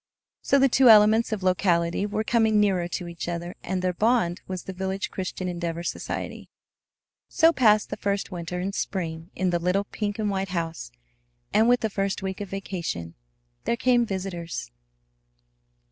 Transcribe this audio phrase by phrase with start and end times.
[0.41, 3.93] So the two elements of the locality were coming nearer to each other, and their
[3.93, 6.49] bond was the village Christian Endeavor Society.
[7.29, 10.91] So passed the first winter and spring in the little pink and white house.
[11.53, 13.13] And with the first week of vacation
[13.65, 14.71] there came visitors.